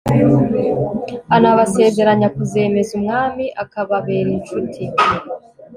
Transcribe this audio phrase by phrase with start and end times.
[1.35, 4.83] anabasezeranya kuzemeza umwami akababera incuti